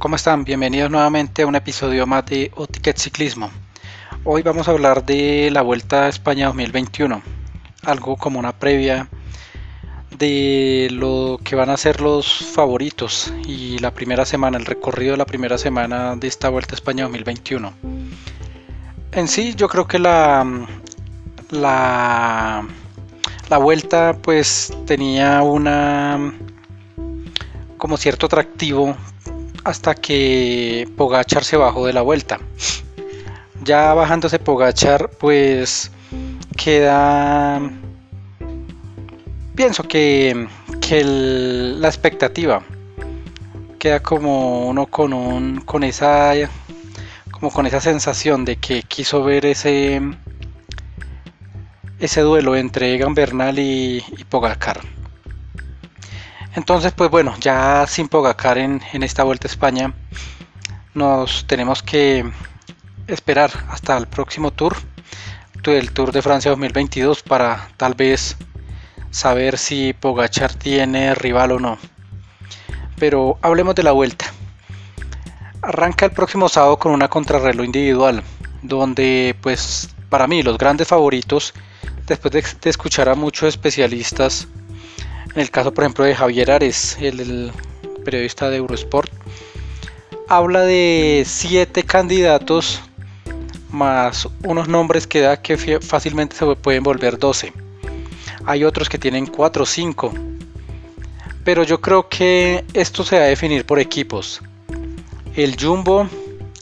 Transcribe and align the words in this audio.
¿Cómo 0.00 0.16
están? 0.16 0.44
Bienvenidos 0.44 0.90
nuevamente 0.90 1.42
a 1.42 1.46
un 1.46 1.56
episodio 1.56 2.06
más 2.06 2.24
de 2.24 2.50
Otiquet 2.56 2.96
Ciclismo. 2.96 3.50
Hoy 4.24 4.40
vamos 4.40 4.66
a 4.66 4.70
hablar 4.70 5.04
de 5.04 5.50
la 5.52 5.60
Vuelta 5.60 6.06
a 6.06 6.08
España 6.08 6.46
2021, 6.46 7.20
algo 7.82 8.16
como 8.16 8.38
una 8.38 8.52
previa 8.52 9.10
de 10.16 10.88
lo 10.90 11.38
que 11.44 11.54
van 11.54 11.68
a 11.68 11.76
ser 11.76 12.00
los 12.00 12.26
favoritos 12.32 13.30
y 13.46 13.78
la 13.80 13.92
primera 13.92 14.24
semana, 14.24 14.56
el 14.56 14.64
recorrido 14.64 15.12
de 15.12 15.18
la 15.18 15.26
primera 15.26 15.58
semana 15.58 16.16
de 16.16 16.28
esta 16.28 16.48
Vuelta 16.48 16.72
a 16.74 16.76
España 16.76 17.04
2021. 17.04 17.70
En 19.12 19.28
sí, 19.28 19.54
yo 19.54 19.68
creo 19.68 19.86
que 19.86 19.98
la, 19.98 20.66
la, 21.50 22.66
la 23.50 23.58
vuelta 23.58 24.16
pues 24.22 24.72
tenía 24.86 25.42
una 25.42 26.32
como 27.76 27.98
cierto 27.98 28.24
atractivo 28.24 28.96
hasta 29.64 29.94
que 29.94 30.88
Pogachar 30.96 31.44
se 31.44 31.56
bajó 31.56 31.86
de 31.86 31.92
la 31.92 32.02
vuelta. 32.02 32.38
Ya 33.62 33.92
bajándose 33.94 34.38
Pogachar, 34.38 35.10
pues 35.10 35.90
queda. 36.56 37.60
Pienso 39.54 39.82
que, 39.84 40.48
la 40.90 41.86
expectativa 41.86 42.62
queda 43.78 44.00
como 44.00 44.68
uno 44.68 44.86
con 44.86 45.12
un 45.12 45.60
con 45.60 45.84
esa 45.84 46.32
como 47.30 47.52
con 47.52 47.64
esa 47.66 47.80
sensación 47.80 48.44
de 48.44 48.56
que 48.56 48.82
quiso 48.82 49.22
ver 49.22 49.46
ese 49.46 50.00
ese 52.00 52.22
duelo 52.22 52.56
entre 52.56 52.92
Egan 52.94 53.14
Bernal 53.14 53.58
y, 53.60 54.02
y 54.18 54.24
Pogacar. 54.24 54.80
Entonces, 56.54 56.92
pues 56.92 57.10
bueno, 57.10 57.34
ya 57.40 57.86
sin 57.86 58.08
Pogacar 58.08 58.58
en, 58.58 58.82
esta 58.92 59.24
Vuelta 59.24 59.46
a 59.46 59.50
España, 59.50 59.94
nos 60.94 61.46
tenemos 61.46 61.82
que 61.82 62.24
esperar 63.06 63.50
hasta 63.68 63.96
el 63.96 64.06
próximo 64.06 64.50
tour, 64.50 64.76
el 65.64 65.92
Tour 65.92 66.10
de 66.10 66.22
Francia 66.22 66.50
2022, 66.50 67.22
para 67.22 67.68
tal 67.76 67.94
vez 67.94 68.36
saber 69.10 69.58
si 69.58 69.92
Pogachar 69.92 70.54
tiene 70.54 71.14
rival 71.14 71.52
o 71.52 71.58
no. 71.60 71.78
Pero 72.98 73.38
hablemos 73.42 73.74
de 73.74 73.82
la 73.82 73.92
vuelta. 73.92 74.26
Arranca 75.62 76.06
el 76.06 76.12
próximo 76.12 76.48
sábado 76.48 76.78
con 76.78 76.92
una 76.92 77.08
contrarreloj 77.08 77.66
individual, 77.66 78.22
donde 78.62 79.36
pues 79.42 79.90
para 80.08 80.26
mí 80.26 80.42
los 80.42 80.58
grandes 80.58 80.88
favoritos, 80.88 81.52
después 82.06 82.32
de, 82.32 82.70
escuchar 82.70 83.08
a 83.08 83.14
muchos 83.14 83.48
especialistas, 83.50 84.48
el 85.34 85.50
caso, 85.50 85.72
por 85.72 85.84
ejemplo, 85.84 86.04
de 86.04 86.14
Javier 86.14 86.50
Ares, 86.50 86.96
el, 87.00 87.52
periodista 88.04 88.48
de 88.50 88.56
Eurosport, 88.56 89.10
habla 90.28 90.62
de 90.62 91.24
siete 91.26 91.82
candidatos 91.82 92.80
más 93.70 94.28
unos 94.42 94.68
nombres 94.68 95.06
que 95.06 95.20
da 95.20 95.40
que 95.40 95.56
fácilmente 95.80 96.36
se 96.36 96.46
pueden 96.56 96.82
volver 96.82 97.18
12. 97.18 97.52
Hay 98.46 98.64
otros 98.64 98.88
que 98.88 98.98
tienen 98.98 99.26
4 99.26 99.62
o 99.62 99.66
5. 99.66 100.14
Pero 101.44 101.62
yo 101.62 101.80
creo 101.80 102.08
que 102.08 102.64
esto 102.74 103.04
se 103.04 103.18
va 103.18 103.24
a 103.24 103.28
definir 103.28 103.64
por 103.64 103.78
equipos. 103.78 104.42
El 105.36 105.56
Jumbo, 105.60 106.08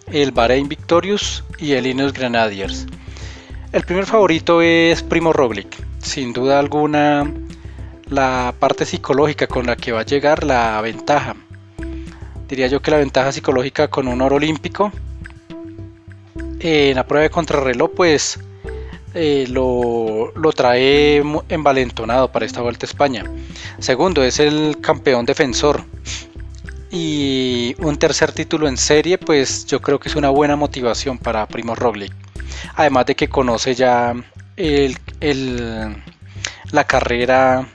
el 0.09 0.33
Bahrein 0.33 0.69
Victorious 0.69 1.45
y 1.59 1.73
el 1.73 1.87
Ineos 1.87 2.13
Grenadiers. 2.13 2.87
El 3.73 3.83
primer 3.85 4.07
favorito 4.07 4.61
es 4.61 5.03
Primo 5.03 5.33
Roglic. 5.33 5.77
Sin 5.99 6.33
duda 6.33 6.59
alguna 6.59 7.25
la 8.11 8.55
parte 8.59 8.85
psicológica 8.85 9.47
con 9.47 9.67
la 9.67 9.77
que 9.77 9.93
va 9.93 10.01
a 10.01 10.05
llegar 10.05 10.45
la 10.45 10.81
ventaja. 10.81 11.37
Diría 12.49 12.67
yo 12.67 12.81
que 12.81 12.91
la 12.91 12.99
ventaja 12.99 13.33
psicológica 13.33 13.89
con 13.89 14.09
un 14.09 14.23
oro 14.23 14.37
olímpico 14.37 14.91
en 16.61 16.97
la 16.97 17.07
prueba 17.07 17.23
de 17.23 17.31
contrarreloj 17.31 17.91
pues 17.95 18.39
eh, 19.15 19.47
lo, 19.49 20.33
lo, 20.35 20.53
trae 20.53 21.23
envalentonado 21.49 22.31
para 22.31 22.47
esta 22.47 22.61
vuelta 22.61 22.87
a 22.87 22.89
España. 22.89 23.25
Segundo, 23.79 24.23
es 24.23 24.39
el 24.39 24.79
campeón 24.81 25.27
defensor. 25.27 25.83
Y 26.91 27.75
un 27.79 27.99
tercer 27.99 28.33
título 28.33 28.69
en 28.69 28.77
serie, 28.77 29.19
pues 29.19 29.67
yo 29.67 29.81
creo 29.81 29.99
que 29.99 30.09
es 30.09 30.17
una 30.17 30.31
buena 30.31 30.57
motivación 30.57 31.19
para 31.19 31.47
Primo 31.47 31.75
Roglic. 31.75 32.15
Además 32.77 33.07
de 33.07 33.15
que 33.15 33.29
conoce 33.29 33.75
ya 33.75 34.15
el, 34.57 34.97
la 36.71 36.85
carrera 36.85 37.69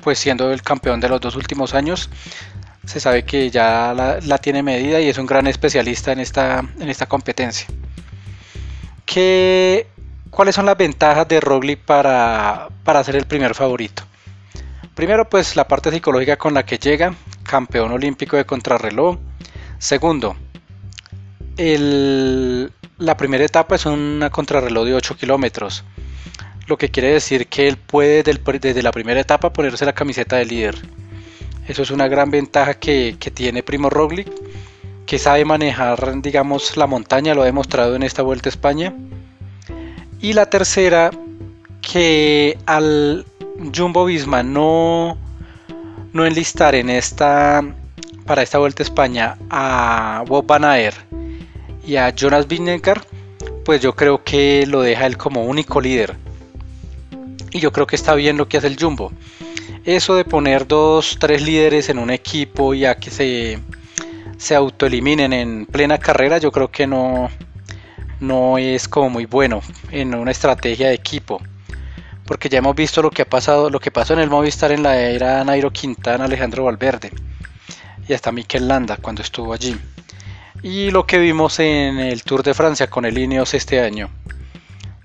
pues 0.00 0.18
siendo 0.18 0.52
el 0.52 0.62
campeón 0.62 1.00
de 1.00 1.08
los 1.08 1.20
dos 1.20 1.36
últimos 1.36 1.74
años, 1.74 2.10
se 2.84 3.00
sabe 3.00 3.24
que 3.24 3.50
ya 3.50 3.94
la, 3.94 4.38
tiene 4.38 4.62
medida 4.62 5.00
y 5.00 5.08
es 5.08 5.18
un 5.18 5.26
gran 5.26 5.46
especialista 5.46 6.12
en 6.12 6.20
esta, 6.20 6.64
en 6.78 6.88
esta 6.88 7.06
competencia. 7.06 7.66
¿Qué, 9.04 9.86
¿Cuáles 10.30 10.54
son 10.54 10.66
las 10.66 10.76
ventajas 10.76 11.28
de 11.28 11.40
Roglic 11.40 11.80
para, 11.80 12.68
para 12.84 13.04
ser 13.04 13.16
el 13.16 13.26
primer 13.26 13.54
favorito? 13.54 14.02
Primero, 14.94 15.28
pues 15.28 15.56
la 15.56 15.66
parte 15.66 15.90
psicológica 15.90 16.36
con 16.36 16.54
la 16.54 16.64
que 16.64 16.78
llega, 16.78 17.14
campeón 17.42 17.92
olímpico 17.92 18.36
de 18.36 18.44
contrarreloj. 18.44 19.18
Segundo, 19.78 20.36
la 21.56 23.16
primera 23.16 23.44
etapa 23.44 23.74
es 23.74 23.86
una 23.86 24.30
contrarreloj 24.30 24.86
de 24.86 24.94
8 24.94 25.16
kilómetros 25.16 25.84
lo 26.70 26.78
que 26.78 26.88
quiere 26.88 27.12
decir 27.12 27.48
que 27.48 27.66
él 27.66 27.76
puede 27.76 28.22
desde, 28.22 28.82
la 28.82 28.92
primera 28.92 29.20
etapa 29.20 29.52
ponerse 29.52 29.84
la 29.84 29.92
camiseta 29.92 30.36
de 30.36 30.46
líder. 30.46 30.76
Eso 31.66 31.82
es 31.82 31.90
una 31.90 32.06
gran 32.06 32.30
ventaja 32.30 32.74
que, 32.74 33.16
tiene 33.34 33.64
Primo 33.64 33.90
Roglic, 33.90 34.28
que 35.04 35.18
sabe 35.18 35.44
manejar, 35.44 36.22
digamos, 36.22 36.76
la 36.76 36.86
montaña, 36.86 37.34
lo 37.34 37.42
ha 37.42 37.46
demostrado 37.46 37.96
en 37.96 38.04
esta 38.04 38.22
Vuelta 38.22 38.48
a 38.48 38.50
España. 38.50 38.94
Y 40.20 40.32
la 40.32 40.46
tercera, 40.46 41.10
que 41.82 42.56
al 42.66 43.26
Jumbo 43.76 44.04
Visma 44.04 44.44
no, 44.44 45.18
no 46.12 46.24
enlistar 46.24 46.76
en 46.76 46.88
esta, 46.88 47.64
para 48.26 48.42
esta 48.42 48.58
Vuelta 48.58 48.84
a 48.84 48.86
España 48.86 49.38
a 49.50 50.22
Bob 50.24 50.46
Van 50.46 50.64
y 51.84 51.96
a 51.96 52.14
Jonas 52.14 52.46
Vingegaard, 52.46 53.02
pues 53.64 53.80
yo 53.80 53.96
creo 53.96 54.22
que 54.22 54.66
lo 54.68 54.82
deja 54.82 55.06
él 55.06 55.16
como 55.16 55.44
único 55.44 55.80
líder 55.80 56.29
y 57.52 57.60
yo 57.60 57.72
creo 57.72 57.86
que 57.86 57.96
está 57.96 58.14
bien 58.14 58.36
lo 58.36 58.48
que 58.48 58.58
hace 58.58 58.66
el 58.66 58.76
Jumbo. 58.78 59.12
Eso 59.84 60.14
de 60.14 60.24
poner 60.24 60.66
dos, 60.66 61.16
tres 61.18 61.42
líderes 61.42 61.88
en 61.88 61.98
un 61.98 62.10
equipo 62.10 62.74
ya 62.74 62.96
que 62.96 63.10
se, 63.10 63.58
se 64.36 64.54
autoeliminen 64.54 65.32
en 65.32 65.66
plena 65.66 65.98
carrera, 65.98 66.38
yo 66.38 66.52
creo 66.52 66.70
que 66.70 66.86
no, 66.86 67.30
no 68.20 68.58
es 68.58 68.88
como 68.88 69.10
muy 69.10 69.26
bueno 69.26 69.62
en 69.90 70.14
una 70.14 70.30
estrategia 70.30 70.88
de 70.88 70.94
equipo. 70.94 71.40
Porque 72.26 72.48
ya 72.48 72.58
hemos 72.58 72.76
visto 72.76 73.02
lo 73.02 73.10
que 73.10 73.22
ha 73.22 73.28
pasado, 73.28 73.70
lo 73.70 73.80
que 73.80 73.90
pasó 73.90 74.12
en 74.12 74.20
el 74.20 74.30
Movistar 74.30 74.70
en 74.70 74.82
la 74.82 74.96
era 75.00 75.42
Nairo 75.44 75.72
Quintana, 75.72 76.26
Alejandro 76.26 76.64
Valverde 76.64 77.10
y 78.06 78.12
hasta 78.12 78.30
Mikel 78.30 78.68
Landa 78.68 78.96
cuando 78.98 79.22
estuvo 79.22 79.52
allí. 79.52 79.76
Y 80.62 80.90
lo 80.90 81.06
que 81.06 81.18
vimos 81.18 81.58
en 81.58 81.98
el 81.98 82.22
Tour 82.22 82.42
de 82.42 82.54
Francia 82.54 82.88
con 82.88 83.04
el 83.04 83.18
Ineos 83.18 83.54
este 83.54 83.80
año 83.80 84.10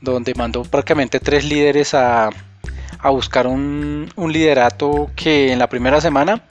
donde 0.02 0.34
mandó 0.36 0.64
prácticamente 0.64 1.20
tres 1.20 1.46
líderes 1.46 1.94
a, 1.94 2.30
buscar 3.04 3.46
un, 3.46 4.12
liderato 4.18 5.12
que 5.16 5.52
en 5.52 5.60
la 5.60 5.70
primera 5.70 6.02
semana 6.02 6.42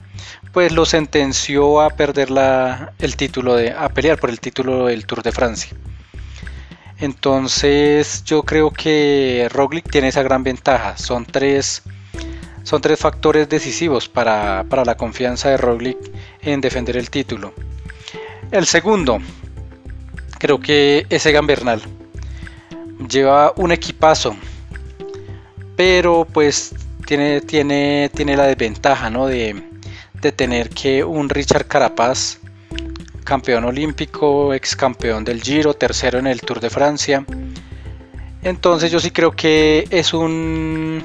pues 0.53 0.71
lo 0.71 0.85
sentenció 0.85 1.81
a 1.81 1.89
perder 1.89 2.31
la, 2.31 2.93
el 2.99 3.17
título 3.17 3.55
de 3.55 3.71
a 3.71 3.89
pelear 3.89 4.17
por 4.17 4.29
el 4.29 4.39
título 4.39 4.85
del 4.85 5.05
Tour 5.05 5.21
de 5.21 5.33
Francia. 5.33 5.75
Entonces 6.97 8.23
yo 8.23 8.43
creo 8.43 8.71
que 8.71 9.49
Roglic 9.51 9.91
tiene 9.91 10.07
esa 10.07 10.23
gran 10.23 10.43
ventaja. 10.43 10.97
Son 10.97 11.25
tres, 11.25 11.83
son 12.63 12.81
tres 12.81 12.99
factores 12.99 13.49
decisivos 13.49 14.07
para, 14.07 14.63
para 14.69 14.85
la 14.85 14.95
confianza 14.95 15.49
de 15.49 15.57
Roglic 15.57 15.97
en 16.41 16.61
defender 16.61 16.95
el 16.95 17.09
título. 17.09 17.53
El 18.49 18.65
segundo, 18.65 19.19
creo 20.39 20.61
que 20.61 21.05
es 21.09 21.25
Egan 21.25 21.47
Bernal 21.47 21.81
lleva 23.07 23.53
un 23.55 23.71
equipazo, 23.71 24.35
pero 25.75 26.25
pues 26.31 26.73
tiene, 27.05 27.41
tiene, 27.41 28.09
tiene 28.13 28.35
la 28.35 28.47
desventaja 28.47 29.09
¿no? 29.09 29.27
de, 29.27 29.63
tener 30.35 30.69
que 30.71 31.03
un 31.03 31.29
Richard 31.29 31.67
Carapaz, 31.67 32.39
campeón 33.23 33.63
olímpico, 33.65 34.53
ex 34.55 34.75
campeón 34.75 35.23
del 35.23 35.41
Giro, 35.41 35.75
tercero 35.75 36.17
en 36.17 36.25
el 36.25 36.41
Tour 36.41 36.59
de 36.59 36.71
Francia. 36.71 37.23
Entonces 38.41 38.91
yo 38.91 38.99
sí 38.99 39.11
creo 39.11 39.31
que 39.31 39.87
es 39.91 40.13
un 40.13 41.03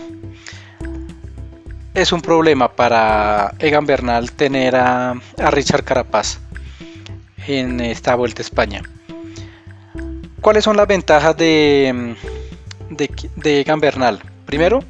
es 1.92 2.12
un 2.12 2.22
problema 2.22 2.72
para 2.72 3.52
Egan 3.58 3.84
Bernal 3.84 4.32
tener 4.32 4.76
a, 4.76 5.10
a 5.10 5.50
Richard 5.50 5.84
Carapaz 5.84 6.38
en 7.46 7.80
esta 7.80 8.14
vuelta 8.14 8.40
a 8.40 8.44
España. 8.44 8.82
¿Cuáles 10.40 10.64
son 10.64 10.76
las 10.76 10.86
ventajas 10.86 11.36
de, 11.36 12.16
de 12.88 13.60
Egan 13.60 13.80
Bernal? 13.80 14.20
Primero, 14.46 14.80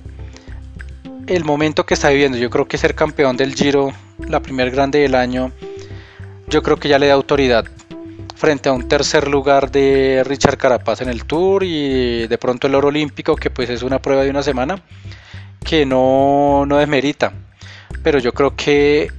el 1.26 1.44
momento 1.44 1.86
que 1.86 1.94
está 1.94 2.10
viviendo. 2.10 2.38
Yo 2.38 2.50
creo 2.50 2.66
que 2.66 2.78
ser 2.78 2.94
campeón 2.94 3.36
del 3.36 3.54
Giro, 3.54 3.92
la 4.28 4.40
primer 4.40 4.70
grande 4.70 5.00
del 5.00 5.14
año, 5.14 5.52
yo 6.48 6.62
creo 6.62 6.76
que 6.76 6.88
ya 6.88 6.98
le 6.98 7.06
da 7.06 7.14
autoridad 7.14 7.64
frente 8.36 8.68
a 8.68 8.72
un 8.72 8.88
tercer 8.88 9.28
lugar 9.28 9.70
de 9.70 10.22
Richard 10.24 10.56
Carapaz 10.56 11.02
en 11.02 11.08
el 11.08 11.24
Tour 11.24 11.62
y 11.62 12.26
de 12.26 12.38
pronto 12.38 12.66
el 12.66 12.74
oro 12.74 12.88
olímpico, 12.88 13.36
que 13.36 13.50
pues 13.50 13.70
es 13.70 13.82
una 13.82 14.00
prueba 14.00 14.22
de 14.22 14.30
una 14.30 14.42
semana, 14.42 14.82
que 15.64 15.84
no, 15.84 16.64
no 16.66 16.78
desmerita. 16.78 17.32
Pero 18.02 18.18
yo 18.18 18.32
creo 18.32 18.56
que 18.56 19.10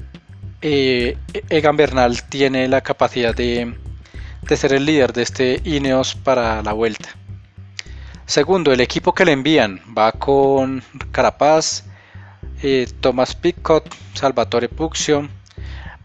eh, 0.62 1.18
Egan 1.50 1.78
Bernal 1.78 2.24
tiene 2.24 2.68
la 2.68 2.82
capacidad 2.82 3.36
de, 3.36 3.74
de 4.42 4.58
ser 4.58 4.74
el 4.74 4.86
líder 4.86 5.14
de 5.14 5.22
este 5.24 5.62
Ineos 5.64 6.16
para 6.16 6.62
la 6.62 6.74
vuelta. 6.74 7.10
Segundo, 8.26 8.72
el 8.72 8.82
equipo 8.82 9.14
que 9.14 9.26
le 9.26 9.34
envían 9.34 9.82
va 9.98 10.12
con 10.12 10.84
Carapaz, 11.12 11.84
eh, 12.64 12.88
Thomas 13.00 13.36
Pickott, 13.36 13.94
Salvatore 14.14 14.70
Puccio, 14.70 15.28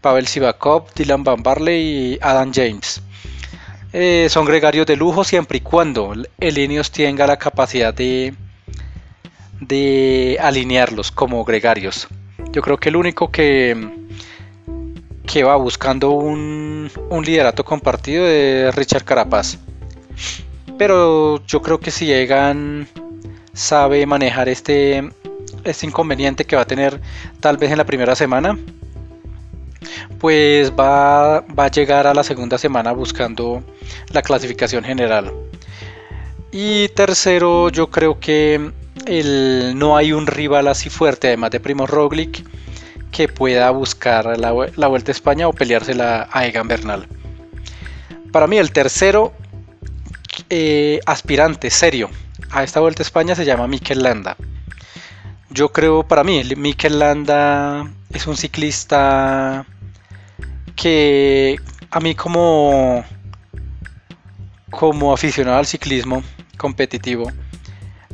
Pavel 0.01 0.27
Sivakov, 0.27 0.93
Dylan 0.93 1.23
Van 1.23 1.41
Barley 1.41 2.13
y 2.13 2.19
Adam 2.21 2.51
James. 2.53 3.01
Eh, 3.93 4.27
son 4.29 4.45
gregarios 4.45 4.85
de 4.85 4.97
lujo 4.97 5.23
siempre 5.23 5.59
y 5.59 5.61
cuando 5.61 6.13
el 6.39 6.57
Ineos 6.57 6.91
tenga 6.91 7.25
la 7.25 7.37
capacidad 7.37 7.93
de, 7.93 8.35
de 9.61 10.37
alinearlos 10.41 11.11
como 11.11 11.43
gregarios. 11.45 12.07
Yo 12.51 12.61
creo 12.61 12.77
que 12.77 12.89
el 12.89 12.95
único 12.95 13.31
que, 13.31 14.06
que 15.27 15.43
va 15.43 15.55
buscando 15.57 16.11
un, 16.11 16.89
un 17.09 17.23
liderato 17.23 17.63
compartido 17.63 18.25
es 18.25 18.73
Richard 18.73 19.03
Carapaz. 19.03 19.59
Pero 20.77 21.45
yo 21.45 21.61
creo 21.61 21.79
que 21.79 21.91
si 21.91 22.11
Egan 22.11 22.87
sabe 23.53 24.05
manejar 24.05 24.49
este, 24.49 25.09
este 25.63 25.85
inconveniente 25.85 26.45
que 26.45 26.55
va 26.55 26.61
a 26.63 26.67
tener 26.67 27.01
tal 27.39 27.57
vez 27.57 27.71
en 27.71 27.77
la 27.77 27.85
primera 27.85 28.15
semana, 28.15 28.57
pues 30.19 30.71
va, 30.71 31.37
a 31.37 31.67
llegar 31.71 32.07
a 32.07 32.13
la 32.13 32.23
segunda 32.23 32.57
semana 32.57 32.91
buscando 32.91 33.63
la 34.11 34.21
clasificación 34.21 34.83
general. 34.83 35.33
Y 36.51 36.89
tercero, 36.89 37.69
yo 37.69 37.89
creo 37.89 38.19
que 38.19 38.71
el, 39.05 39.73
no 39.75 39.97
hay 39.97 40.13
un 40.13 40.27
rival 40.27 40.67
así 40.67 40.89
fuerte, 40.89 41.27
además 41.27 41.51
de 41.51 41.59
Primo 41.59 41.85
Roglic, 41.85 42.43
que 43.11 43.27
pueda 43.27 43.69
buscar 43.71 44.37
la, 44.37 44.51
Vuelta 44.51 45.11
a 45.11 45.13
España 45.13 45.47
o 45.47 45.53
peleársela 45.53 46.27
a 46.31 46.45
Egan 46.45 46.67
Bernal. 46.67 47.07
Para 48.31 48.47
mí, 48.47 48.57
el 48.57 48.71
tercero 48.71 49.33
eh, 50.49 50.99
aspirante 51.05 51.69
serio 51.69 52.09
a 52.51 52.63
esta 52.63 52.79
Vuelta 52.79 53.01
a 53.01 53.05
España 53.05 53.35
se 53.35 53.45
llama 53.45 53.67
Mikel 53.67 54.03
Landa. 54.03 54.37
Yo 55.49 55.71
creo, 55.71 56.03
para 56.03 56.23
mí, 56.23 56.43
Mikel 56.55 56.99
Landa 56.99 57.89
es 58.11 58.27
un 58.27 58.37
ciclista 58.37 59.65
que 60.75 61.57
a 61.89 61.99
mí 61.99 62.15
como, 62.15 63.03
como 64.69 65.13
aficionado 65.13 65.57
al 65.57 65.65
ciclismo 65.65 66.21
competitivo, 66.57 67.31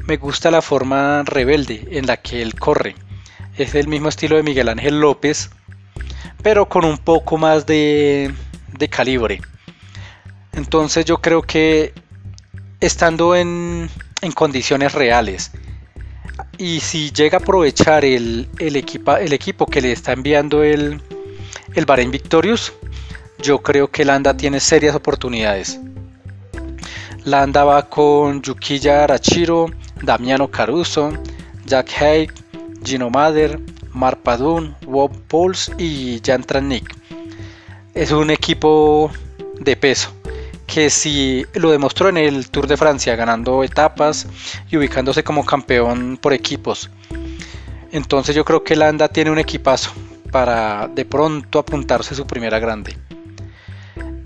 me 0.05 0.17
gusta 0.17 0.51
la 0.51 0.61
forma 0.61 1.23
rebelde 1.25 1.87
en 1.91 2.07
la 2.07 2.17
que 2.17 2.41
él 2.41 2.55
corre. 2.55 2.95
Es 3.57 3.75
el 3.75 3.87
mismo 3.87 4.09
estilo 4.09 4.35
de 4.35 4.43
Miguel 4.43 4.69
Ángel 4.69 4.99
López, 4.99 5.49
pero 6.41 6.67
con 6.67 6.85
un 6.85 6.97
poco 6.97 7.37
más 7.37 7.65
de, 7.65 8.33
calibre. 8.89 9.41
Entonces 10.53 11.05
yo 11.05 11.21
creo 11.21 11.41
que 11.41 11.93
estando 12.79 13.35
en, 13.35 13.89
en, 14.21 14.31
condiciones 14.33 14.93
reales 14.93 15.51
y 16.57 16.81
si 16.81 17.11
llega 17.11 17.37
a 17.37 17.41
aprovechar 17.41 18.03
el, 18.03 18.49
el, 18.59 18.75
el 18.75 19.33
equipo 19.33 19.65
que 19.65 19.81
le 19.81 19.91
está 19.91 20.11
enviando 20.11 20.63
el, 20.63 21.01
el 21.75 22.09
Victorious, 22.09 22.73
yo 23.39 23.61
creo 23.61 23.89
que 23.89 24.05
Landa 24.05 24.35
tiene 24.35 24.59
serias 24.59 24.95
oportunidades. 24.95 25.79
Landa 27.23 27.63
va 27.63 27.89
con 27.89 28.41
Yukiya 28.41 29.05
Arachiro, 29.05 29.71
Damiano 30.01 30.49
Caruso, 30.49 31.13
Jack 31.65 31.89
Haig, 32.01 32.42
Gino 32.83 33.09
Mader, 33.09 33.59
Mark 33.93 34.19
Bob 34.23 35.11
y 35.77 36.21
Jan 36.23 36.43
Trannik. 36.43 36.95
Es 37.93 38.11
un 38.11 38.31
equipo 38.31 39.11
de 39.59 39.75
peso 39.75 40.13
que 40.65 40.89
si 40.89 41.45
lo 41.53 41.71
demostró 41.71 42.09
en 42.09 42.17
el 42.17 42.49
Tour 42.49 42.67
de 42.67 42.77
Francia 42.77 43.15
ganando 43.15 43.63
etapas 43.63 44.27
y 44.69 44.77
ubicándose 44.77 45.23
como 45.23 45.45
campeón 45.45 46.17
por 46.17 46.33
equipos. 46.33 46.89
Entonces 47.91 48.35
yo 48.35 48.43
creo 48.43 48.63
que 48.63 48.75
Landa 48.75 49.07
tiene 49.07 49.29
un 49.29 49.37
equipazo 49.37 49.91
para 50.31 50.87
de 50.87 51.05
pronto 51.05 51.59
apuntarse 51.59 52.15
su 52.15 52.25
primera 52.25 52.57
grande. 52.57 52.97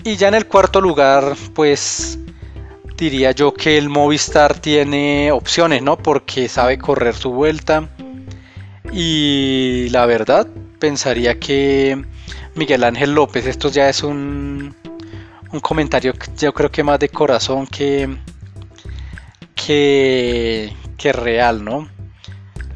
Y 0.05 0.15
ya 0.15 0.29
en 0.29 0.35
el 0.35 0.47
cuarto 0.47 0.79
lugar, 0.79 1.35
pues 1.53 2.17
diría 2.95 3.31
yo 3.31 3.53
que 3.53 3.77
el 3.77 3.89
Movistar 3.89 4.57
tiene 4.57 5.33
opciones, 5.33 5.81
¿no? 5.81 5.97
Porque 5.97 6.47
sabe 6.47 6.77
correr 6.77 7.13
su 7.13 7.31
vuelta. 7.31 7.89
Y 8.91 9.89
la 9.89 10.05
verdad, 10.05 10.47
pensaría 10.79 11.39
que 11.39 12.03
Miguel 12.55 12.83
Ángel 12.83 13.13
López, 13.13 13.45
esto 13.45 13.69
ya 13.69 13.89
es 13.89 14.03
un, 14.03 14.75
un 15.51 15.59
comentario 15.59 16.13
yo 16.37 16.53
creo 16.53 16.71
que 16.71 16.83
más 16.83 16.99
de 16.99 17.09
corazón 17.09 17.67
que, 17.67 18.17
que, 19.55 20.71
real, 21.13 21.63
¿no? 21.63 21.89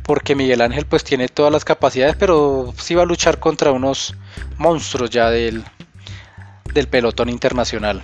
porque 0.04 0.36
Miguel 0.36 0.62
Ángel 0.62 0.86
pues 0.86 1.04
tiene 1.04 1.28
todas 1.28 1.52
las 1.54 1.64
capacidades, 1.64 2.16
pero 2.18 2.74
sí 2.78 2.96
va 2.96 3.04
a 3.04 3.06
luchar 3.06 3.40
contra 3.40 3.72
unos 3.72 4.16
monstruos 4.58 5.10
ya 5.10 5.30
del, 5.30 5.64
del 6.74 6.88
pelotón 6.88 7.30
internacional. 7.30 8.02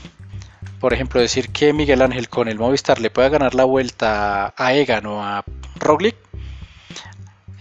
Por 0.79 0.93
ejemplo, 0.93 1.19
decir 1.19 1.49
que 1.49 1.73
Miguel 1.73 2.01
Ángel 2.01 2.29
con 2.29 2.47
el 2.47 2.59
Movistar 2.59 2.99
le 3.01 3.09
pueda 3.09 3.29
ganar 3.29 3.55
la 3.55 3.63
vuelta 3.63 4.53
a 4.55 4.73
Egan 4.73 5.05
o 5.07 5.23
a 5.23 5.43
Roglic, 5.75 6.15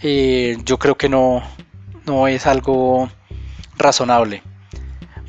eh, 0.01 0.57
yo 0.63 0.77
creo 0.77 0.95
que 0.95 1.09
no, 1.09 1.43
no 2.05 2.27
es 2.27 2.45
algo 2.47 3.09
razonable. 3.77 4.43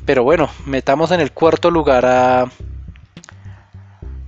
Pero 0.05 0.23
bueno, 0.23 0.49
metamos 0.65 1.11
en 1.11 1.19
el 1.19 1.31
cuarto 1.31 1.69
lugar 1.69 2.05
a, 2.05 2.51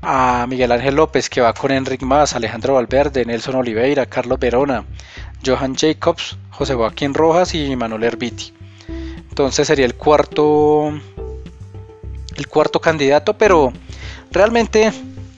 a 0.02 0.46
Miguel 0.48 0.72
Ángel 0.72 0.96
López 0.96 1.30
que 1.30 1.42
va 1.42 1.54
con 1.54 1.72
Enric 1.72 2.02
Más, 2.04 2.36
Alejandro 2.36 2.76
Valverde, 2.76 3.26
Nelson 3.26 3.56
Oliveira, 3.56 4.06
Carlos 4.06 4.40
Verona, 4.40 4.86
Johan 5.46 5.76
Jacobs, 5.76 6.38
José 6.50 6.76
Joaquín 6.76 7.14
Rojas 7.14 7.56
y 7.56 7.76
Manuel 7.76 8.04
Herbiti. 8.04 8.54
Entonces 9.30 9.68
sería 9.68 9.86
el 9.86 9.96
cuarto 9.96 10.92
el 12.36 12.48
cuarto 12.48 12.80
candidato, 12.80 13.38
pero 13.38 13.72
realmente 14.32 14.92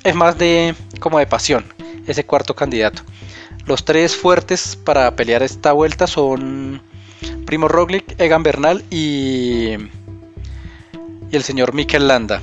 es 0.04 0.16
más 0.16 0.38
de 0.38 0.76
como 1.00 1.20
de 1.20 1.28
pasión 1.28 1.66
ese 2.08 2.26
cuarto 2.26 2.56
candidato. 2.56 3.04
Los 3.66 3.86
tres 3.86 4.16
fuertes 4.16 4.76
para 4.76 5.16
pelear 5.16 5.42
esta 5.42 5.72
vuelta 5.72 6.06
son 6.06 6.82
Primo 7.46 7.68
Roglic, 7.68 8.20
Egan 8.20 8.44
Bernal 8.44 8.84
y, 8.90 9.74
y 11.32 11.32
el 11.32 11.44
señor 11.44 11.74
Mikel 11.74 12.08
Landa. 12.08 12.42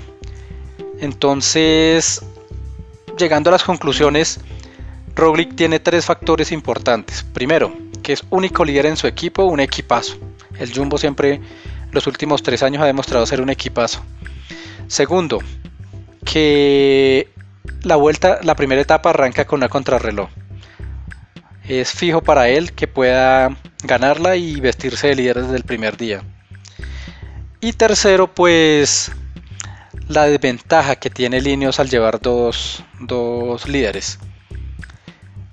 Entonces, 1.00 2.24
llegando 3.18 3.50
a 3.50 3.52
las 3.52 3.64
conclusiones, 3.64 4.40
Roglic 5.14 5.54
tiene 5.56 5.78
tres 5.78 6.06
factores 6.06 6.52
importantes. 6.52 7.22
Primero, 7.34 7.72
que 8.02 8.14
es 8.14 8.24
único 8.30 8.64
líder 8.64 8.86
en 8.86 8.96
su 8.96 9.06
equipo, 9.06 9.44
un 9.44 9.60
equipazo. 9.60 10.16
El 10.58 10.74
Jumbo 10.74 10.98
siempre, 10.98 11.40
los 11.92 12.06
últimos 12.06 12.42
tres 12.42 12.62
años, 12.62 12.82
ha 12.82 12.86
demostrado 12.86 13.26
ser 13.26 13.40
un 13.40 13.50
equipazo. 13.50 14.00
Segundo, 14.88 15.38
que 16.24 17.28
la 17.82 17.96
vuelta, 17.96 18.40
la 18.42 18.54
primera 18.54 18.80
etapa 18.80 19.10
arranca 19.10 19.46
con 19.46 19.58
una 19.58 19.68
contrarreloj. 19.68 20.30
Es 21.70 21.92
fijo 21.92 22.20
para 22.20 22.48
él 22.48 22.72
que 22.72 22.88
pueda 22.88 23.56
ganarla 23.84 24.34
y 24.34 24.58
vestirse 24.58 25.06
de 25.06 25.14
líder 25.14 25.42
desde 25.42 25.56
el 25.56 25.62
primer 25.62 25.96
día. 25.96 26.20
Y 27.60 27.74
tercero, 27.74 28.34
pues 28.34 29.12
la 30.08 30.24
desventaja 30.24 30.96
que 30.96 31.10
tiene 31.10 31.40
Lineos 31.40 31.78
al 31.78 31.88
llevar 31.88 32.20
dos, 32.20 32.82
líderes. 33.68 34.18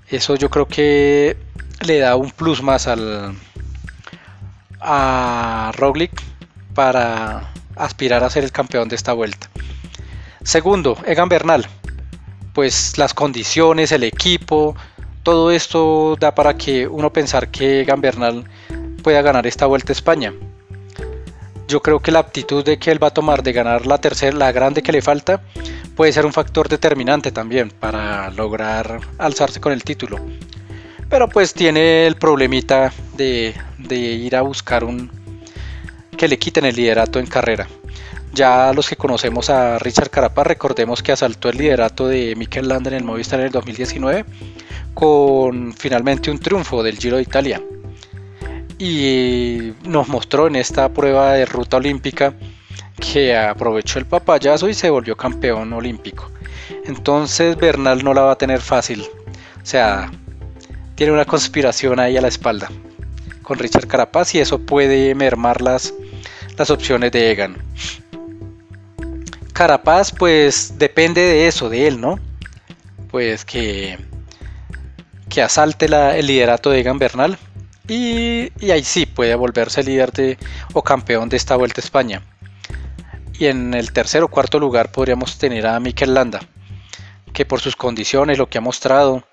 Eso 0.08 0.34
yo 0.34 0.50
creo 0.50 0.66
que 0.66 1.36
le 1.86 2.00
da 2.00 2.16
un 2.16 2.32
plus 2.32 2.64
más 2.64 2.88
al 2.88 3.36
a 4.80 5.70
Roglic 5.76 6.20
para 6.74 7.52
aspirar 7.76 8.24
a 8.24 8.30
ser 8.30 8.42
el 8.42 8.50
campeón 8.50 8.88
de 8.88 8.96
esta 8.96 9.12
vuelta. 9.12 9.48
Segundo, 10.42 10.98
Egan 11.06 11.28
Bernal. 11.28 11.68
Pues 12.54 12.98
las 12.98 13.14
condiciones, 13.14 13.92
el 13.92 14.02
equipo, 14.02 14.74
todo 15.28 15.50
esto 15.50 16.16
da 16.18 16.34
para 16.34 16.56
que 16.56 16.88
uno 16.88 17.12
pensar 17.12 17.50
que 17.50 17.82
Egan 17.82 18.00
Bernal 18.00 18.44
pueda 19.02 19.20
ganar 19.20 19.46
esta 19.46 19.66
vuelta 19.66 19.92
a 19.92 19.98
España 20.00 20.32
yo 21.68 21.82
creo 21.82 22.00
que 22.00 22.10
la 22.10 22.20
aptitud 22.20 22.64
de 22.64 22.78
que 22.78 22.90
él 22.90 23.02
va 23.02 23.08
a 23.08 23.10
tomar 23.10 23.42
de 23.42 23.52
ganar 23.52 23.84
la 23.84 23.98
tercera, 23.98 24.34
la 24.34 24.52
grande 24.52 24.82
que 24.82 24.90
le 24.90 25.02
falta, 25.02 25.42
puede 25.94 26.12
ser 26.12 26.24
un 26.24 26.32
factor 26.32 26.66
determinante 26.66 27.30
también 27.30 27.70
para 27.70 28.30
lograr 28.30 29.00
alzarse 29.18 29.60
con 29.60 29.74
el 29.74 29.84
título. 29.84 30.16
Pero 31.10 31.28
pues 31.28 31.52
tiene 31.52 32.06
el 32.06 32.16
problemita 32.16 32.90
de, 33.14 33.54
ir 33.90 34.34
a 34.34 34.40
buscar 34.40 34.82
un, 34.82 35.10
que 36.16 36.26
le 36.26 36.38
quiten 36.38 36.64
el 36.64 36.74
liderato 36.74 37.18
en 37.18 37.26
carrera. 37.26 37.68
Ya 38.32 38.72
los 38.72 38.88
que 38.88 38.96
conocemos 38.96 39.50
a 39.50 39.78
Richard 39.78 40.10
Carapaz, 40.10 40.46
recordemos 40.46 41.02
que 41.02 41.12
asaltó 41.12 41.48
el 41.48 41.58
liderato 41.58 42.06
de 42.08 42.36
Mikel 42.36 42.68
Landa 42.68 42.90
en 42.90 42.96
el 42.96 43.04
Movistar 43.04 43.40
en 43.40 43.46
el 43.46 43.52
2019 43.52 44.24
con 44.94 45.72
finalmente 45.72 46.30
un 46.30 46.38
triunfo 46.38 46.82
del 46.82 46.98
Giro 46.98 47.16
de 47.16 47.22
Italia. 47.22 47.62
Y 48.78 49.72
nos 49.84 50.08
mostró 50.08 50.46
en 50.46 50.56
esta 50.56 50.88
prueba 50.92 51.32
de 51.32 51.46
ruta 51.46 51.78
olímpica 51.78 52.34
que 53.00 53.36
aprovechó 53.36 53.98
el 53.98 54.06
papayazo 54.06 54.68
y 54.68 54.74
se 54.74 54.90
volvió 54.90 55.16
campeón 55.16 55.72
olímpico. 55.72 56.30
Entonces 56.84 57.56
Bernal 57.56 58.04
no 58.04 58.14
la 58.14 58.22
va 58.22 58.32
a 58.32 58.38
tener 58.38 58.60
fácil. 58.60 59.02
O 59.02 59.66
sea, 59.66 60.10
tiene 60.94 61.12
una 61.12 61.24
conspiración 61.24 62.00
ahí 62.00 62.16
a 62.16 62.20
la 62.20 62.28
espalda 62.28 62.68
con 63.42 63.58
Richard 63.58 63.86
Carapaz 63.86 64.34
y 64.34 64.40
eso 64.40 64.58
puede 64.58 65.14
mermar 65.14 65.62
las, 65.62 65.94
las 66.56 66.70
opciones 66.70 67.12
de 67.12 67.30
Egan. 67.30 67.56
Carapaz 69.58 70.12
pues 70.12 70.74
depende 70.78 71.20
de 71.20 71.48
eso, 71.48 71.68
de 71.68 71.88
él, 71.88 72.00
¿no? 72.00 72.20
Pues 73.10 73.44
que, 73.44 73.98
que 75.28 75.42
asalte 75.42 75.86
el 75.86 76.28
liderato 76.28 76.70
de 76.70 76.78
Egan 76.78 77.00
Bernal 77.00 77.36
y, 77.88 78.52
ahí 78.70 78.84
sí 78.84 79.04
puede 79.04 79.34
volverse 79.34 79.82
líder 79.82 80.12
de, 80.12 80.38
o 80.74 80.84
campeón 80.84 81.28
de 81.28 81.38
esta 81.38 81.56
Vuelta 81.56 81.80
a 81.80 81.84
España. 81.84 82.22
Y 83.36 83.46
en 83.46 83.74
el 83.74 83.90
tercer 83.90 84.22
o 84.22 84.28
cuarto 84.28 84.60
lugar 84.60 84.92
podríamos 84.92 85.38
tener 85.38 85.66
a 85.66 85.80
Mikel 85.80 86.14
Landa, 86.14 86.38
que 87.32 87.44
por 87.44 87.60
sus 87.60 87.74
condiciones, 87.74 88.38
lo 88.38 88.48
que 88.48 88.58
ha 88.58 88.60
mostrado, 88.60 89.24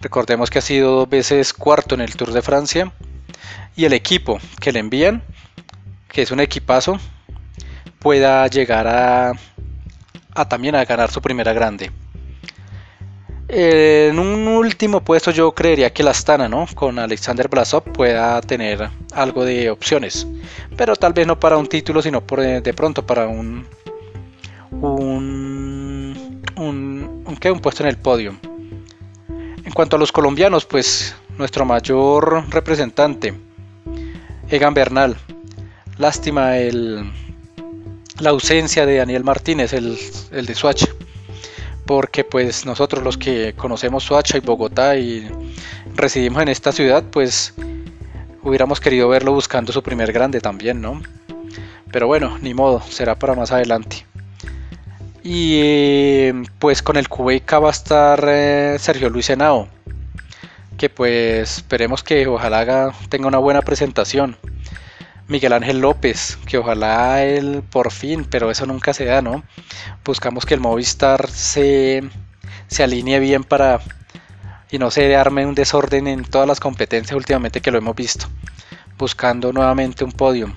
recordemos 0.00 0.48
que 0.48 0.60
ha 0.60 0.62
sido 0.62 0.92
dos 0.92 1.08
veces 1.10 1.52
cuarto 1.52 1.94
en 1.94 2.00
el 2.00 2.16
Tour 2.16 2.32
de 2.32 2.40
Francia, 2.40 2.94
y 3.76 3.84
el 3.84 3.92
equipo 3.92 4.38
que 4.58 4.72
le 4.72 4.78
envían, 4.78 5.22
que 6.08 6.22
es 6.22 6.30
un 6.30 6.40
equipazo, 6.40 6.98
pueda 8.00 8.46
llegar 8.48 8.88
a, 8.88 9.32
a 10.34 10.48
también 10.48 10.74
a 10.74 10.84
ganar 10.84 11.10
su 11.12 11.22
primera 11.22 11.52
grande. 11.52 11.92
En 13.46 14.18
un 14.18 14.48
último 14.48 15.00
puesto 15.00 15.30
yo 15.30 15.52
creería 15.52 15.92
que 15.92 16.02
la 16.02 16.10
Astana, 16.10 16.48
¿no? 16.48 16.66
Con 16.74 16.98
Alexander 16.98 17.48
Blasov 17.48 17.84
pueda 17.84 18.40
tener 18.40 18.88
algo 19.12 19.44
de 19.44 19.70
opciones. 19.70 20.26
Pero 20.76 20.96
tal 20.96 21.12
vez 21.12 21.26
no 21.26 21.38
para 21.38 21.56
un 21.56 21.66
título, 21.66 22.00
sino 22.00 22.20
por, 22.20 22.40
eh, 22.40 22.60
de 22.60 22.74
pronto 22.74 23.06
para 23.06 23.28
un... 23.28 23.66
Un... 24.72 26.40
Un, 26.56 27.24
un, 27.26 27.38
un 27.42 27.60
puesto 27.60 27.82
en 27.82 27.88
el 27.88 27.96
podio. 27.96 28.36
En 29.64 29.72
cuanto 29.72 29.96
a 29.96 29.98
los 29.98 30.12
colombianos, 30.12 30.66
pues 30.66 31.14
nuestro 31.38 31.64
mayor 31.64 32.44
representante, 32.50 33.32
Egan 34.48 34.74
Bernal. 34.74 35.16
Lástima 35.96 36.58
el, 36.58 37.10
la 38.20 38.30
ausencia 38.30 38.86
de 38.86 38.96
Daniel 38.96 39.24
Martínez, 39.24 39.72
el, 39.72 39.98
el 40.32 40.46
de 40.46 40.54
Swatch 40.54 40.84
porque 41.90 42.22
pues 42.22 42.66
nosotros 42.66 43.02
los 43.02 43.18
que 43.18 43.52
conocemos 43.54 44.04
Soacha 44.04 44.38
y 44.38 44.40
Bogotá 44.40 44.96
y 44.96 45.28
residimos 45.96 46.40
en 46.40 46.46
esta 46.46 46.70
ciudad, 46.70 47.02
pues 47.10 47.52
hubiéramos 48.44 48.78
querido 48.78 49.08
verlo 49.08 49.32
buscando 49.32 49.72
su 49.72 49.82
primer 49.82 50.12
grande 50.12 50.40
también, 50.40 50.80
¿no? 50.80 51.02
Pero 51.90 52.06
bueno, 52.06 52.38
ni 52.38 52.54
modo, 52.54 52.80
será 52.88 53.16
para 53.16 53.34
más 53.34 53.50
adelante. 53.50 54.06
Y 55.24 56.30
pues 56.60 56.80
con 56.80 56.96
el 56.96 57.08
Cubeca 57.08 57.58
va 57.58 57.70
a 57.70 57.72
estar 57.72 58.24
eh, 58.28 58.76
Sergio 58.78 59.10
Luis 59.10 59.28
Henao, 59.28 59.66
que 60.78 60.90
pues 60.90 61.56
esperemos 61.56 62.04
que 62.04 62.24
ojalá 62.28 62.94
tenga 63.08 63.26
una 63.26 63.38
buena 63.38 63.62
presentación. 63.62 64.36
Miguel 65.30 65.52
Ángel 65.52 65.78
López, 65.78 66.38
que 66.44 66.58
ojalá 66.58 67.22
él 67.22 67.62
por 67.70 67.92
fin, 67.92 68.26
pero 68.28 68.50
eso 68.50 68.66
nunca 68.66 68.92
se 68.92 69.04
da, 69.04 69.22
¿no? 69.22 69.44
Buscamos 70.04 70.44
que 70.44 70.54
el 70.54 70.60
Movistar 70.60 71.30
se, 71.30 72.02
se 72.66 72.82
alinee 72.82 73.20
bien 73.20 73.44
para 73.44 73.80
y 74.72 74.78
no 74.78 74.90
se 74.90 75.14
arme 75.14 75.46
un 75.46 75.54
desorden 75.54 76.08
en 76.08 76.24
todas 76.24 76.48
las 76.48 76.58
competencias 76.58 77.16
últimamente 77.16 77.60
que 77.60 77.70
lo 77.70 77.78
hemos 77.78 77.94
visto, 77.94 78.26
buscando 78.98 79.52
nuevamente 79.52 80.02
un 80.02 80.10
podio. 80.10 80.52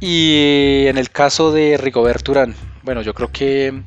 Y 0.00 0.86
en 0.86 0.96
el 0.96 1.10
caso 1.10 1.52
de 1.52 1.76
Rigobert 1.76 2.26
Urán, 2.26 2.54
bueno, 2.82 3.02
yo 3.02 3.12
creo 3.12 3.30
que 3.30 3.82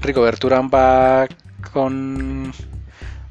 Rigobert 0.00 0.42
Urán 0.42 0.68
va 0.68 1.28
con 1.72 2.52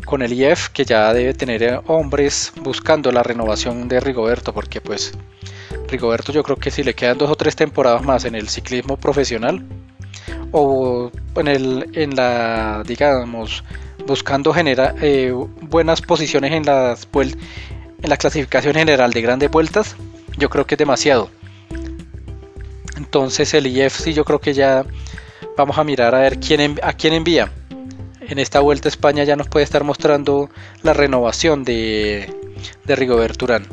con 0.06 0.22
el 0.22 0.34
IF 0.34 0.70
que 0.70 0.86
ya 0.86 1.14
debe 1.14 1.34
tener 1.34 1.82
hombres 1.88 2.54
buscando 2.62 3.12
la 3.12 3.24
renovación 3.24 3.88
de 3.88 4.00
Rigoberto 4.00 4.54
porque 4.54 4.82
pues 4.82 5.14
Rigoberto 5.88 6.32
yo 6.32 6.44
creo 6.44 6.58
que 6.58 6.72
si 6.72 6.84
le 6.84 6.94
quedan 6.94 7.18
dos 7.18 7.30
o 7.30 7.36
tres 7.36 7.56
temporadas 7.56 8.04
más 8.04 8.26
en 8.26 8.36
el 8.36 8.50
ciclismo 8.50 8.98
profesional 8.98 9.66
o 10.52 11.12
en 11.36 11.48
el 11.48 11.90
en 11.94 12.16
la 12.16 12.84
digamos 12.86 13.64
buscando 14.06 14.54
generar 14.54 14.96
eh, 15.02 15.34
buenas 15.62 16.02
posiciones 16.02 16.52
en 16.52 16.66
las 16.66 17.08
en 17.14 18.10
la 18.10 18.18
clasificación 18.18 18.76
general 18.76 19.12
de 19.12 19.22
grandes 19.22 19.50
vueltas 19.50 19.96
yo 20.38 20.50
creo 20.50 20.66
que 20.66 20.76
es 20.76 20.80
demasiado. 20.80 21.30
Entonces 22.98 23.54
el 23.54 23.68
IF 23.68 23.94
sí 23.94 24.14
yo 24.14 24.26
creo 24.26 24.40
que 24.40 24.54
ya 24.54 24.86
vamos 25.58 25.78
a 25.78 25.84
mirar 25.84 26.16
a 26.16 26.20
ver 26.20 26.40
quién 26.40 26.80
a 26.82 26.94
quién 26.94 27.14
envía 27.14 27.52
en 28.28 28.40
esta 28.40 28.60
vuelta 28.60 28.88
a 28.88 28.92
España 28.92 29.24
ya 29.24 29.36
nos 29.36 29.48
puede 29.48 29.64
estar 29.64 29.84
mostrando 29.84 30.50
la 30.82 30.94
renovación 30.94 31.64
de, 31.64 32.34
de 32.86 32.96
Rigoberto 32.96 33.46
Urán. 33.46 33.68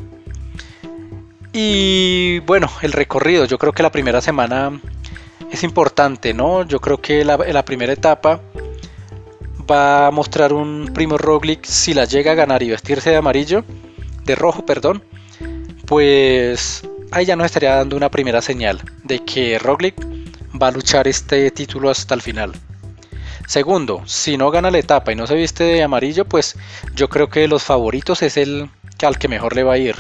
Y 1.53 2.39
bueno, 2.41 2.71
el 2.83 2.93
recorrido, 2.93 3.45
yo 3.45 3.59
creo 3.59 3.73
que 3.73 3.83
la 3.83 3.91
primera 3.91 4.21
semana 4.21 4.81
es 5.51 5.63
importante, 5.65 6.33
¿no? 6.33 6.65
Yo 6.65 6.81
creo 6.81 6.99
que 6.99 7.25
la, 7.25 7.37
la 7.37 7.65
primera 7.65 7.93
etapa 7.93 8.41
va 9.71 10.07
a 10.07 10.11
mostrar 10.11 10.53
un 10.53 10.91
Primo 10.95 11.19
Roglic 11.19 11.65
si 11.65 11.95
la 11.95 12.05
llega 12.05 12.33
a 12.33 12.35
ganar 12.35 12.63
y 12.63 12.71
vestirse 12.71 13.11
de 13.11 13.17
amarillo, 13.17 13.65
de 14.25 14.35
rojo, 14.35 14.65
perdón, 14.65 15.03
pues 15.87 16.83
ahí 17.11 17.25
ya 17.25 17.37
nos 17.37 17.47
estaría 17.47 17.75
dando 17.75 17.97
una 17.97 18.11
primera 18.11 18.41
señal 18.41 18.81
de 19.05 19.19
que 19.21 19.59
Roglic 19.59 19.95
va 20.61 20.69
a 20.69 20.71
luchar 20.71 21.09
este 21.09 21.51
título 21.51 21.91
hasta 21.91 22.15
el 22.15 22.23
final. 22.23 22.53
Segundo, 23.51 24.05
si 24.07 24.37
no 24.37 24.53
gana 24.53 24.71
la 24.71 24.79
etapa 24.79 25.11
y 25.11 25.17
no 25.17 25.27
se 25.27 25.35
viste 25.35 25.65
de 25.65 25.83
amarillo, 25.83 26.25
pues 26.25 26.57
yo 26.95 27.09
creo 27.09 27.29
que 27.31 27.49
los 27.49 27.65
favoritos 27.65 28.23
es 28.23 28.37
el 28.37 28.71
al 29.03 29.19
que 29.19 29.27
mejor 29.27 29.57
le 29.57 29.65
va 29.65 29.73
a 29.73 29.79
ir. 29.79 29.97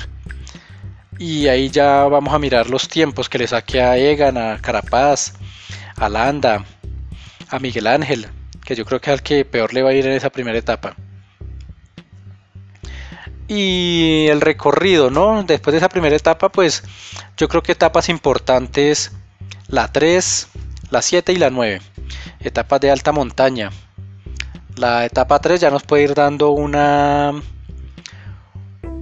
Y 1.18 1.48
ahí 1.48 1.68
ya 1.68 2.04
vamos 2.04 2.32
a 2.32 2.38
mirar 2.38 2.70
los 2.70 2.86
tiempos 2.86 3.28
que 3.28 3.38
le 3.38 3.48
saque 3.48 3.82
a 3.82 3.96
Egan, 3.96 4.38
a 4.38 4.58
Carapaz, 4.62 5.32
a 5.96 6.08
Landa, 6.08 6.64
a 7.48 7.58
Miguel 7.58 7.88
Ángel, 7.88 8.28
que 8.64 8.76
yo 8.76 8.84
creo 8.84 9.00
que 9.00 9.10
es 9.10 9.14
al 9.14 9.22
que 9.24 9.44
peor 9.44 9.74
le 9.74 9.82
va 9.82 9.90
a 9.90 9.94
ir 9.94 10.06
en 10.06 10.12
esa 10.12 10.30
primera 10.30 10.56
etapa. 10.56 10.94
Y 13.48 14.28
el 14.28 14.40
recorrido, 14.42 15.10
¿no? 15.10 15.42
Después 15.42 15.72
de 15.72 15.78
esa 15.78 15.88
primera 15.88 16.14
etapa, 16.14 16.50
pues 16.50 16.84
yo 17.36 17.48
creo 17.48 17.64
que 17.64 17.72
etapas 17.72 18.10
importantes, 18.10 19.10
la 19.66 19.90
3, 19.90 20.46
la 20.90 21.02
7 21.02 21.32
y 21.32 21.36
la 21.36 21.50
9 21.50 21.80
etapas 22.42 22.80
de 22.80 22.90
alta 22.90 23.12
montaña. 23.12 23.70
La 24.76 25.04
etapa 25.04 25.38
3 25.40 25.60
ya 25.60 25.70
nos 25.70 25.82
puede 25.82 26.04
ir 26.04 26.14
dando 26.14 26.50
una 26.50 27.32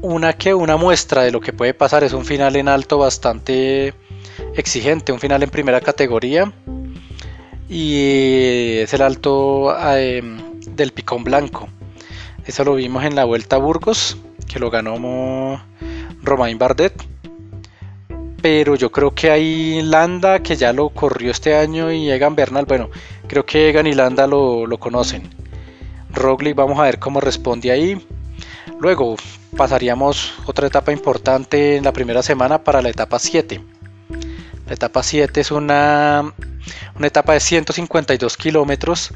una 0.00 0.36
una 0.54 0.76
muestra 0.76 1.22
de 1.22 1.30
lo 1.30 1.40
que 1.40 1.52
puede 1.52 1.74
pasar. 1.74 2.04
Es 2.04 2.12
un 2.12 2.24
final 2.24 2.56
en 2.56 2.68
alto 2.68 2.98
bastante 2.98 3.94
exigente, 4.54 5.12
un 5.12 5.20
final 5.20 5.42
en 5.42 5.50
primera 5.50 5.80
categoría 5.80 6.52
y 7.68 8.78
es 8.78 8.94
el 8.94 9.02
alto 9.02 9.76
eh, 9.94 10.22
del 10.70 10.92
Picón 10.92 11.24
Blanco. 11.24 11.68
Eso 12.46 12.64
lo 12.64 12.74
vimos 12.74 13.04
en 13.04 13.14
la 13.14 13.24
Vuelta 13.24 13.56
a 13.56 13.58
Burgos, 13.58 14.16
que 14.50 14.58
lo 14.58 14.70
ganó 14.70 15.62
Romain 16.22 16.58
Bardet 16.58 16.94
pero 18.40 18.76
yo 18.76 18.90
creo 18.90 19.14
que 19.14 19.30
hay 19.30 19.82
Landa 19.82 20.42
que 20.42 20.56
ya 20.56 20.72
lo 20.72 20.90
corrió 20.90 21.30
este 21.30 21.56
año 21.56 21.90
y 21.90 22.10
Egan 22.10 22.36
Bernal, 22.36 22.66
bueno, 22.66 22.90
creo 23.28 23.46
que 23.46 23.68
Egan 23.68 23.86
y 23.86 23.92
Landa 23.92 24.26
lo, 24.26 24.66
conocen. 24.78 25.30
Roglic, 26.10 26.56
vamos 26.56 26.78
a 26.78 26.84
ver 26.84 26.98
cómo 26.98 27.20
responde 27.20 27.70
ahí. 27.70 28.04
Luego 28.80 29.16
pasaríamos 29.56 30.32
otra 30.46 30.66
etapa 30.66 30.92
importante 30.92 31.76
en 31.76 31.84
la 31.84 31.92
primera 31.92 32.22
semana 32.22 32.64
para 32.64 32.82
la 32.82 32.88
etapa 32.88 33.18
7. 33.18 33.60
La 34.66 34.74
etapa 34.74 35.02
7 35.02 35.40
es 35.40 35.50
una, 35.50 36.34
una 36.96 37.06
etapa 37.06 37.34
de 37.34 37.40
152 37.40 38.36
kilómetros 38.36 39.12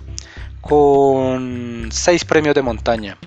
con 0.60 1.88
6 1.90 2.24
premios 2.24 2.54
de 2.54 2.62
montaña. 2.62 3.18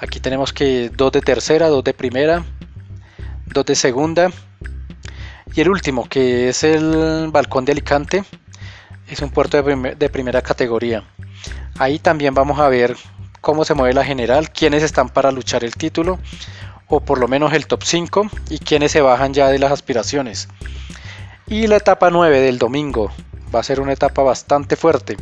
Aquí 0.00 0.20
tenemos 0.20 0.52
que 0.52 0.90
2 0.90 1.12
de 1.12 1.20
tercera, 1.20 1.68
2 1.68 1.84
de 1.84 1.94
primera, 1.94 2.44
2 3.46 3.66
de 3.66 3.74
segunda 3.74 4.30
y 5.54 5.60
el 5.60 5.70
último, 5.70 6.08
que 6.08 6.50
es 6.50 6.62
el 6.62 7.28
Balcón 7.32 7.64
de 7.64 7.72
Alicante, 7.72 8.24
es 9.08 9.22
un 9.22 9.30
puerto 9.30 9.62
de, 9.62 10.10
primera 10.10 10.42
categoría. 10.42 11.04
Ahí 11.78 11.98
también 11.98 12.34
vamos 12.34 12.58
a 12.58 12.68
ver 12.68 12.96
cómo 13.40 13.64
se 13.64 13.74
mueve 13.74 13.94
la 13.94 14.04
general, 14.04 14.50
quiénes 14.50 14.82
están 14.82 15.08
para 15.08 15.30
luchar 15.32 15.64
el 15.64 15.74
título 15.74 16.18
o 16.86 17.00
por 17.00 17.18
lo 17.18 17.28
menos 17.28 17.52
el 17.52 17.66
top 17.66 17.82
5 17.84 18.30
y 18.50 18.58
quienes 18.58 18.92
se 18.92 19.00
bajan 19.00 19.34
ya 19.34 19.48
de 19.48 19.58
las 19.58 19.72
aspiraciones. 19.72 20.48
Y 21.46 21.66
la 21.66 21.76
etapa 21.76 22.10
9 22.10 22.40
del 22.40 22.58
domingo 22.58 23.10
va 23.54 23.60
a 23.60 23.64
ser 23.64 23.80
una 23.80 23.92
etapa 23.92 24.22
bastante 24.22 24.76
fuerte. 24.76 25.16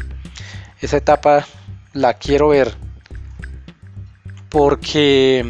Esa 0.80 0.96
etapa 0.96 1.46
la 1.92 2.14
quiero 2.14 2.48
ver 2.48 2.74
porque 4.48 5.44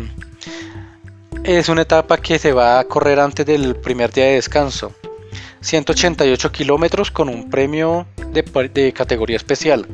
es 1.44 1.68
una 1.68 1.82
etapa 1.82 2.18
que 2.18 2.38
se 2.38 2.52
va 2.52 2.78
a 2.78 2.84
correr 2.84 3.20
antes 3.20 3.46
del 3.46 3.76
primer 3.76 4.12
día 4.12 4.24
de 4.24 4.34
descanso. 4.34 4.92
188 5.66 6.52
kilómetros 6.52 7.10
con 7.10 7.28
un 7.28 7.50
premio 7.50 8.06
de, 8.32 8.92
categoría 8.92 9.36
especial 9.36 9.88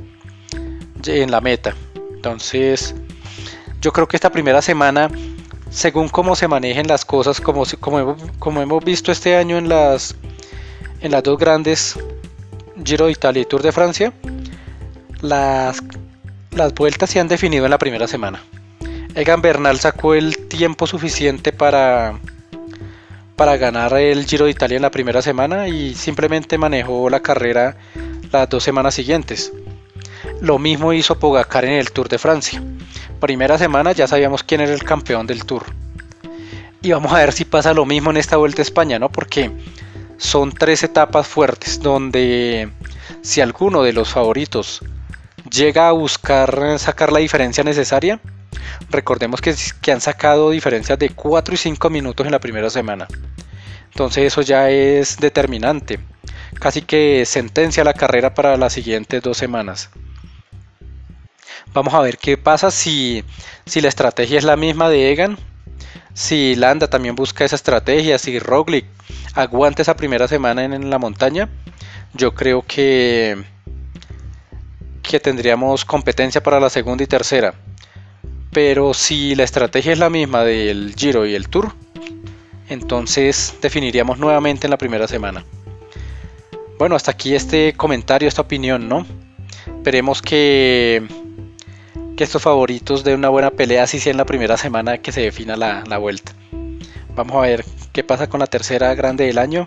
en 1.07 1.31
la 1.31 1.41
meta. 1.41 1.75
Entonces, 2.15 2.95
yo 3.81 3.91
creo 3.91 4.07
que 4.07 4.19
esta 4.19 4.31
primera 4.31 4.61
semana, 4.61 5.11
según 5.71 6.11
cómo 6.11 6.37
se 6.37 6.47
manejen 6.47 6.87
las 6.89 7.07
cosas, 7.07 7.41
como, 7.41 7.65
como, 7.81 8.17
como 8.39 8.61
hemos 8.61 8.85
visto 8.85 9.11
este 9.13 9.35
año 9.35 9.57
en 9.57 9.71
las, 9.71 10.15
en 11.01 11.11
las 11.11 11.23
dos 11.23 11.39
grandes, 11.39 11.99
Giro 12.85 13.07
de 13.07 13.13
Italia 13.13 13.41
y 13.41 13.47
Tour 13.47 13.63
de 13.63 13.73
Francia, 13.73 14.13
las, 15.23 15.83
las 16.51 16.75
vueltas 16.75 17.09
se 17.09 17.19
han 17.19 17.29
definido 17.29 17.65
en 17.65 17.71
la 17.71 17.79
primera 17.79 18.07
semana. 18.07 18.43
Egan 19.15 19.41
Bernal 19.41 19.81
sacó 19.81 20.13
el 20.13 20.37
tiempo 20.49 20.87
suficiente 20.87 21.51
para, 21.51 22.19
para 23.37 23.57
ganar 23.57 23.93
el 23.95 24.27
Giro 24.27 24.45
de 24.45 24.51
Italia 24.51 24.77
en 24.77 24.83
la 24.83 24.91
primera 24.91 25.23
semana 25.23 25.69
y 25.69 25.95
simplemente 25.95 26.59
manejó 26.59 27.09
la 27.11 27.21
carrera 27.21 27.77
las 28.31 28.49
dos 28.49 28.63
semanas 28.63 28.95
siguientes. 28.95 29.53
Lo 30.41 30.59
mismo 30.59 30.93
hizo 30.93 31.19
Pogacar 31.19 31.65
en 31.65 31.73
el 31.73 31.93
Tour 31.93 32.09
de 32.09 32.19
Francia. 32.19 32.63
Primera 33.21 33.59
semana 33.59 33.93
ya 33.93 34.07
sabíamos 34.07 34.43
quién 34.43 34.61
era 34.61 34.73
el 34.73 34.85
campeón 34.85 35.27
del 35.27 35.45
Tour. 35.45 35.65
Y 36.81 36.93
vamos 36.93 37.13
a 37.13 37.19
ver 37.19 37.33
si 37.33 37.45
pasa 37.45 37.75
lo 37.75 37.85
mismo 37.85 38.11
en 38.11 38.17
esta 38.17 38.37
Vuelta 38.37 38.61
a 38.61 38.65
España, 38.65 38.99
¿no? 38.99 39.09
Porque 39.09 39.53
son 40.17 40.53
tres 40.53 40.83
etapas 40.83 41.27
fuertes 41.27 41.81
donde 41.81 42.71
si 43.23 43.41
alguno 43.41 43.83
de 43.83 43.93
los 43.93 44.11
favoritos 44.11 44.81
llega 45.51 45.89
a 45.89 45.93
buscar 45.93 46.79
sacar 46.79 47.13
la 47.13 47.21
diferencia 47.21 47.63
necesaria, 47.63 48.21
Recordemos 48.91 49.41
que, 49.41 49.55
que 49.81 49.93
han 49.93 50.01
sacado 50.01 50.51
diferencias 50.51 50.99
de 50.99 51.11
4 51.11 51.55
y 51.55 51.57
5 51.57 51.91
minutos 51.91 52.27
en 52.27 52.33
la 52.33 52.41
primera 52.41 52.71
semana. 52.71 53.07
Entonces 53.91 54.25
eso 54.25 54.41
ya 54.41 54.71
es 54.71 55.19
determinante. 55.19 56.01
Casi 56.59 56.83
que 56.83 57.25
sentencia 57.27 57.85
la 57.85 57.95
carrera 57.95 58.35
para 58.35 58.57
las 58.57 58.73
siguientes 58.73 59.23
dos 59.23 59.37
semanas. 59.37 59.91
Vamos 61.75 61.95
a 61.95 62.01
ver 62.01 62.19
qué 62.19 62.37
pasa 62.37 62.71
si, 62.71 63.25
si 63.67 63.81
la 63.81 63.89
estrategia 63.89 64.39
es 64.39 64.45
la 64.45 64.57
misma 64.57 64.89
de 64.89 65.11
Egan. 65.13 65.39
Si 66.15 66.55
Landa 66.55 66.89
también 66.89 67.15
busca 67.15 67.45
esa 67.45 67.57
estrategia. 67.57 68.19
Si 68.19 68.39
Roglic 68.39 68.87
aguanta 69.35 69.83
esa 69.83 69.97
primera 69.97 70.29
semana 70.29 70.65
en, 70.65 70.73
en 70.73 70.91
la 70.91 70.99
montaña. 70.99 71.49
Yo 72.15 72.35
creo 72.35 72.63
que, 72.63 73.43
que 75.03 75.19
tendríamos 75.19 75.85
competencia 75.85 76.43
para 76.43 76.61
la 76.61 76.71
segunda 76.71 77.05
y 77.05 77.07
tercera. 77.07 77.55
Pero 78.53 78.93
si 78.93 79.35
la 79.35 79.45
estrategia 79.45 79.93
es 79.93 79.99
la 79.99 80.11
misma 80.11 80.45
del 80.45 80.95
Giro 80.95 81.27
y 81.27 81.35
el 81.35 81.49
Tour, 81.49 81.73
entonces 82.69 83.55
definiríamos 83.63 84.19
nuevamente 84.19 84.67
en 84.67 84.71
la 84.71 84.77
primera 84.77 85.09
semana. 85.09 85.45
Bueno, 86.79 86.97
hasta 86.97 87.13
aquí 87.13 87.35
este 87.35 87.73
comentario, 87.75 88.29
esta 88.29 88.43
opinión, 88.43 88.89
¿no? 88.89 89.07
Esperemos 89.67 90.21
que, 90.21 91.03
que 92.17 92.25
estos 92.25 92.43
favoritos 92.43 93.05
de 93.05 93.15
una 93.15 93.31
buena 93.31 93.51
pelea 93.51 93.85
así 93.85 93.99
sea 94.01 94.11
en 94.11 94.17
la 94.17 94.27
primera 94.27 94.57
semana 94.57 94.99
que 94.99 95.13
se 95.13 95.23
defina 95.23 95.57
la, 95.57 95.99
vuelta. 95.99 96.33
Vamos 97.15 97.37
a 97.37 97.41
ver 97.41 97.65
qué 97.93 98.05
pasa 98.05 98.29
con 98.29 98.41
la 98.41 98.47
tercera 98.47 98.95
grande 98.95 99.25
del 99.27 99.39
año 99.39 99.67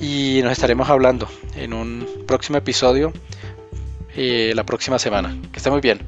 y 0.00 0.40
nos 0.42 0.52
estaremos 0.52 0.88
hablando 0.88 1.28
en 1.56 1.72
un 1.72 2.06
próximo 2.26 2.58
episodio 2.58 3.12
eh, 4.16 4.52
la 4.54 4.64
próxima 4.64 4.98
semana. 4.98 5.36
Que 5.52 5.58
esté 5.58 5.70
muy 5.70 5.80
bien. 5.80 6.00